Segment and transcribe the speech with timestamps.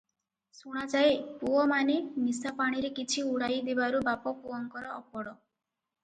[0.59, 1.09] ଶୁଣାଯାଏ,
[1.41, 5.35] ପୁଅମାନେ ନିଶାପାଣିରେ କିଛି ଉଡ଼ାଇ ଦେବାରୁ ବାପ ପୁଅଙ୍କର ଅପଡ଼।